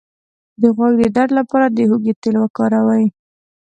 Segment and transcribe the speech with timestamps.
[0.61, 3.05] د غوږ د درد لپاره د هوږې تېل وکاروئ